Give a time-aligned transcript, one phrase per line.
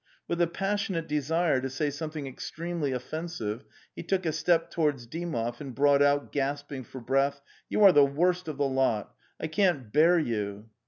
[0.27, 3.65] With a passionate desire to say something extremely offensive,
[3.95, 7.39] he took a step towards Dymov and brought out, gasping for breath:
[7.69, 10.71] 'You are the worst of the lot; I can't bear you!